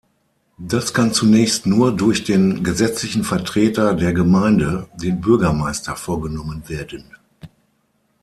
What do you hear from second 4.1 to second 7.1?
Gemeinde, den Bürgermeister, vorgenommen werden.